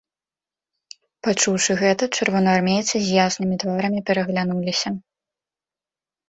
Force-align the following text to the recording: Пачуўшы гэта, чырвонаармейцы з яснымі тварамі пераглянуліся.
Пачуўшы 1.27 1.71
гэта, 1.81 2.03
чырвонаармейцы 2.17 2.95
з 3.03 3.07
яснымі 3.25 3.55
тварамі 3.65 3.99
пераглянуліся. 4.09 4.89